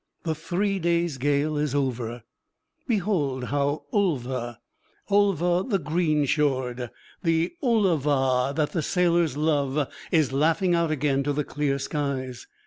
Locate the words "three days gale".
0.33-1.55